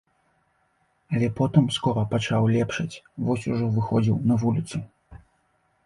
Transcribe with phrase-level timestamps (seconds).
[1.15, 2.95] Але потым скора пачаў лепшаць,
[3.29, 4.77] вось ужо выходзіў на вуліцу.